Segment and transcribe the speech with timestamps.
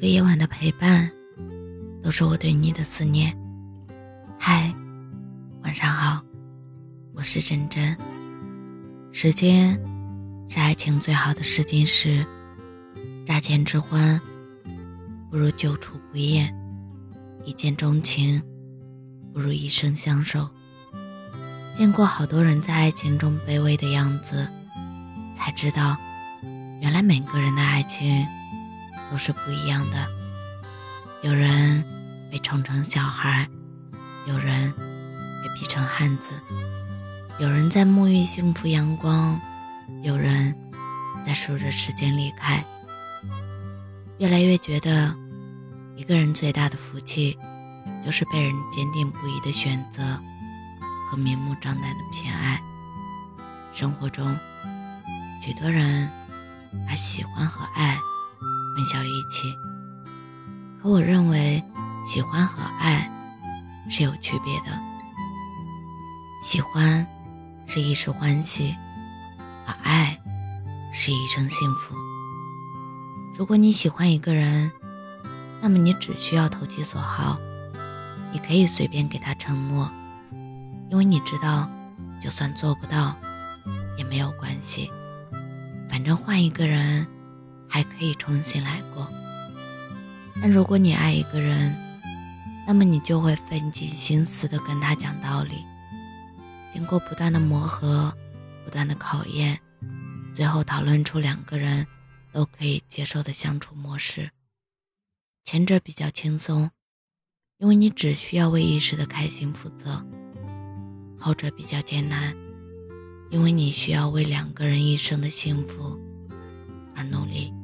[0.00, 1.10] 每个夜晚的陪伴，
[2.04, 3.36] 都是我对你的思念。
[4.38, 4.72] 嗨，
[5.64, 6.22] 晚上好，
[7.14, 7.96] 我是真真。
[9.10, 9.76] 时间
[10.48, 12.24] 是爱情最好的试金石，
[13.26, 14.20] 乍见之欢
[15.32, 16.56] 不如久处不厌，
[17.44, 18.40] 一见钟情
[19.34, 20.48] 不如一生相守。
[21.74, 24.46] 见过好多人在爱情中卑微的样子，
[25.34, 25.96] 才知道，
[26.80, 28.24] 原来每个人的爱情。
[29.10, 30.06] 都是不一样的。
[31.22, 31.82] 有人
[32.30, 33.48] 被宠成小孩，
[34.26, 36.30] 有人被逼成汉子，
[37.38, 39.40] 有人在沐浴幸福阳光，
[40.02, 40.54] 有人
[41.26, 42.64] 在数着时间离开。
[44.18, 45.14] 越来越觉得，
[45.96, 47.36] 一个人最大的福气，
[48.04, 50.02] 就是被人坚定不移的选择
[51.10, 52.60] 和明目张胆的偏爱。
[53.74, 54.36] 生活中，
[55.42, 56.08] 许多人
[56.86, 57.98] 把喜欢和爱。
[58.78, 59.58] 混淆一起，
[60.80, 61.60] 可我认为，
[62.06, 63.10] 喜欢和爱
[63.90, 64.66] 是有区别的。
[66.44, 67.04] 喜欢
[67.66, 68.72] 是一时欢喜，
[69.66, 70.16] 而爱
[70.92, 71.92] 是一生幸福。
[73.36, 74.70] 如果你喜欢一个人，
[75.60, 77.36] 那么你只需要投其所好，
[78.32, 79.90] 你可以随便给他承诺，
[80.88, 81.68] 因为你知道，
[82.22, 83.12] 就算做不到，
[83.98, 84.88] 也没有关系，
[85.90, 87.04] 反正换一个人。
[87.78, 89.06] 还可以重新来过。
[90.42, 91.72] 但如果你爱一个人，
[92.66, 95.64] 那么你就会费尽心思的跟他讲道理，
[96.72, 98.12] 经过不断的磨合、
[98.64, 99.60] 不断的考验，
[100.34, 101.86] 最后讨论出两个人
[102.32, 104.28] 都可以接受的相处模式。
[105.44, 106.68] 前者比较轻松，
[107.58, 110.04] 因为你只需要为一时的开心负责；
[111.16, 112.34] 后者比较艰难，
[113.30, 115.96] 因为你需要为两个人一生的幸福
[116.96, 117.54] 而努力。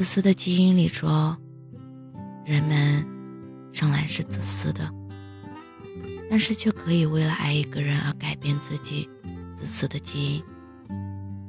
[0.00, 1.36] 自私的基因里说，
[2.46, 3.06] 人们
[3.70, 4.90] 生来是自私的，
[6.30, 9.06] 但是却可以为了爱一个人而改变自己
[9.54, 10.44] 自私的基因。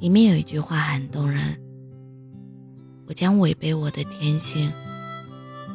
[0.00, 1.58] 里面有一句话很动人
[3.08, 4.70] ：“我将违背我的天性，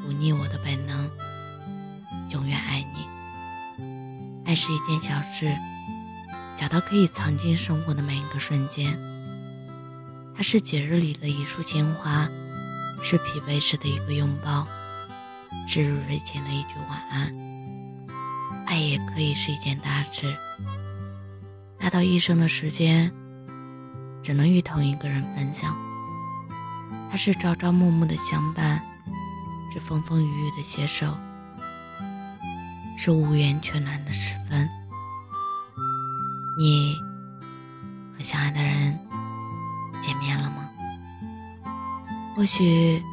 [0.07, 1.09] 忤逆我的本能，
[2.29, 3.83] 永远爱你。”
[4.45, 5.51] 爱是一件小事，
[6.55, 8.95] 小到可以藏进生活的每一个瞬间。
[10.35, 12.29] 它是节日里的一束鲜花。
[13.01, 14.67] 是疲惫时的一个拥抱，
[15.67, 17.33] 是入睡前的一句晚安。
[18.65, 20.35] 爱也可以是一件大事，
[21.79, 23.11] 大到一生的时间
[24.21, 25.75] 只能与同一个人分享。
[27.09, 28.81] 它是朝朝暮暮的相伴，
[29.71, 31.15] 是风风雨雨的携手，
[32.97, 34.67] 是无缘却难的时分。
[36.57, 36.97] 你
[38.17, 38.99] 和相爱的人
[40.01, 40.66] 见面了吗？
[42.37, 43.03] 或许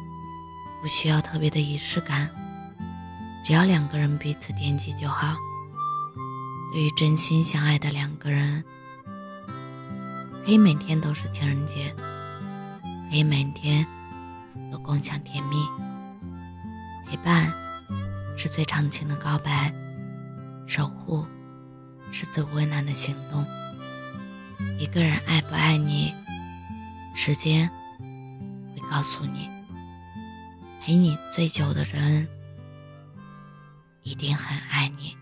[0.83, 2.29] 不需要特别的仪式感，
[3.43, 5.35] 只要两个人彼此惦记就好。
[6.71, 8.63] 对于真心相爱的两个人，
[10.45, 11.91] 可以每天都是情人节，
[13.09, 13.83] 可以每天
[14.71, 15.65] 都共享甜蜜。
[17.09, 17.51] 陪伴
[18.37, 19.73] 是最长情的告白，
[20.67, 21.25] 守护
[22.11, 23.43] 是最温暖的行动。
[24.79, 26.13] 一个人爱不爱你，
[27.15, 27.67] 时间。
[28.95, 29.49] 告诉你，
[30.81, 32.25] 陪你最久的人
[34.03, 35.17] 一定很爱你。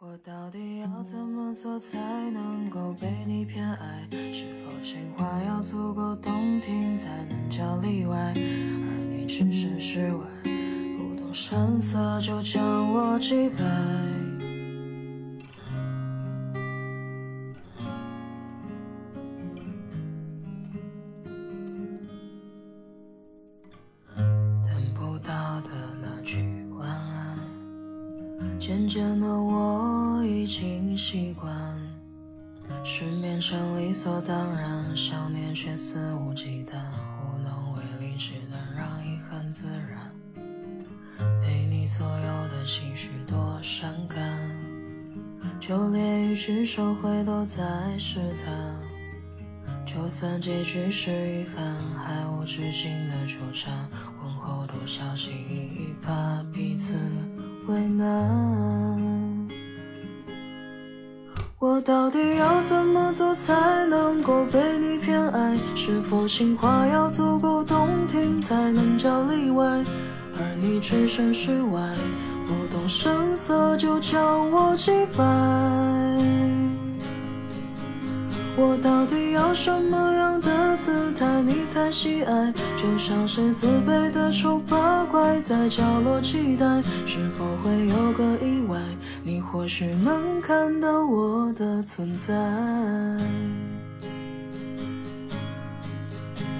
[0.00, 1.96] 我到底要怎么做才
[2.32, 4.08] 能够被你偏爱？
[4.10, 8.34] 是否情话要足够动听才能叫例外？
[8.34, 10.26] 而你置身事外，
[10.98, 14.31] 不动声色就将我击败。
[28.64, 31.50] 渐渐的，我已经习惯
[32.84, 36.76] 失眠成理所当然，想念却肆无忌惮，
[37.24, 40.08] 无能为力，只能让遗憾自然。
[41.40, 44.38] 被你左右的情绪多伤感，
[45.58, 47.64] 就连一句收回都在
[47.98, 48.78] 试探。
[49.84, 53.90] 就算结局是遗憾，还无止境的纠缠，
[54.22, 56.96] 问候多少心意，怕彼此。
[57.68, 59.48] 为难，
[61.60, 65.56] 我到底要怎么做才能够被你偏爱？
[65.76, 69.64] 是否情话要足够动听才能叫例外？
[70.38, 71.80] 而你置身事外，
[72.46, 76.41] 不动声色就将我击败。
[78.54, 82.52] 我到底要什么样的姿态你才喜爱？
[82.76, 88.78] 就像是自卑的丑八怪在角落期待，是否会有个意外？
[89.22, 92.34] 你或许能看到我的存在。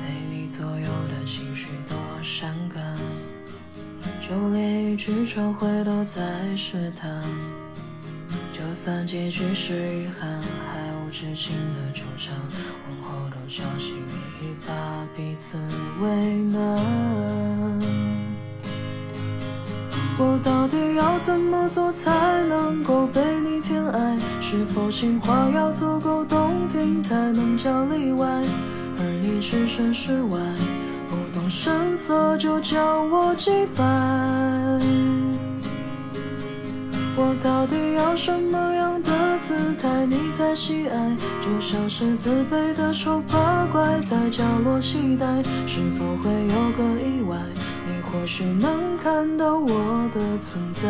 [0.02, 2.82] 陪你左右的情绪多伤感，
[4.18, 6.22] 就连一句忏悔都在
[6.56, 7.22] 试探。
[8.50, 10.40] 就算结局是遗憾，
[11.12, 12.34] 还无止境的纠缠，
[12.88, 14.72] 往后都小心翼翼，把
[15.14, 15.58] 彼此
[16.00, 16.08] 为
[16.44, 16.58] 难。
[20.18, 22.10] 我到底要怎么做才
[22.44, 24.18] 能够被你偏爱？
[24.40, 28.26] 是否情话要足够动听才能叫例外？
[28.98, 30.38] 而你置身事外，
[31.10, 33.84] 不动声色就将我击败。
[37.14, 38.91] 我到底要什么样
[39.52, 41.16] 姿态你在喜爱？
[41.42, 45.26] 就像是自卑的丑八怪在角落期待，
[45.66, 47.36] 是否会有个意外？
[47.86, 50.88] 你或许能看到我的存在。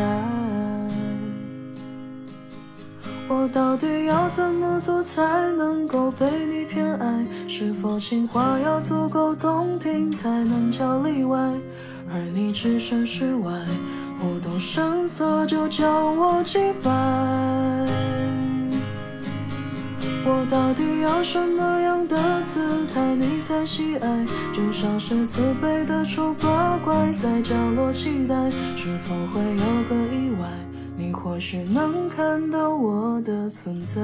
[3.29, 7.27] 我到底要怎么做才能够被你偏爱？
[7.49, 11.39] 是否情话要足够动听才能叫例外？
[12.13, 13.53] 而你置身事外。
[14.21, 16.91] 不动声色就将我击败，
[20.25, 24.27] 我到底要什么样的姿态你才喜爱？
[24.53, 30.49] 就像是自卑的丑八怪在角落期待，是否会有个意外？
[30.97, 34.01] 你或许能看到我的存在。